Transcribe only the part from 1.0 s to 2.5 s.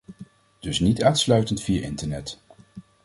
uitsluitend via internet.